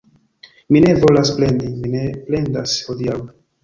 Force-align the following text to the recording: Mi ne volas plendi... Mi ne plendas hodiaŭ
Mi 0.77 0.81
ne 0.85 0.95
volas 1.03 1.33
plendi... 1.37 1.71
Mi 1.85 1.95
ne 1.99 2.05
plendas 2.27 2.79
hodiaŭ 2.91 3.25